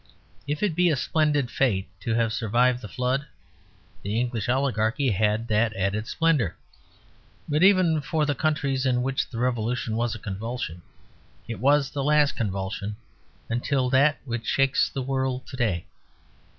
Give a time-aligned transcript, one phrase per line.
[0.47, 3.23] If it be a splendid fate to have survived the Flood,
[4.01, 6.55] the English oligarchy had that added splendour.
[7.47, 10.81] But even for the countries in which the Revolution was a convulsion,
[11.47, 12.95] it was the last convulsion
[13.47, 15.85] until that which shakes the world to day.